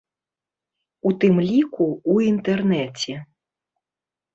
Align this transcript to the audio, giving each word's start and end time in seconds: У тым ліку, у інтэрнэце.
У 1.11 1.11
тым 1.25 1.35
ліку, 1.51 1.91
у 2.17 2.19
інтэрнэце. 2.31 3.13